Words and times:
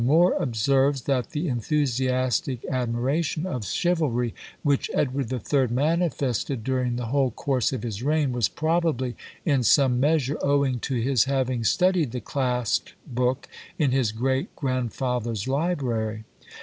Moore 0.03 0.33
observes 0.39 1.03
that 1.03 1.29
the 1.29 1.47
enthusiastic 1.47 2.65
admiration 2.71 3.45
of 3.45 3.63
chivalry 3.63 4.33
which 4.63 4.89
Edward 4.95 5.31
III. 5.31 5.67
manifested 5.67 6.63
during 6.63 6.95
the 6.95 7.05
whole 7.05 7.29
course 7.29 7.71
of 7.71 7.83
his 7.83 8.01
reign, 8.01 8.31
was 8.31 8.49
probably, 8.49 9.15
in 9.45 9.61
some 9.61 9.99
measure, 9.99 10.39
owing 10.41 10.79
to 10.79 10.95
his 10.95 11.25
having 11.25 11.63
studied 11.63 12.13
the 12.13 12.19
clasped 12.19 12.93
book 13.05 13.47
in 13.77 13.91
his 13.91 14.11
great 14.11 14.55
grandfather's 14.55 15.47
library. 15.47 16.23